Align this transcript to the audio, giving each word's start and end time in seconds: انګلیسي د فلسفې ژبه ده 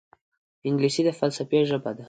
انګلیسي 0.67 1.01
د 1.05 1.09
فلسفې 1.19 1.59
ژبه 1.69 1.91
ده 1.97 1.99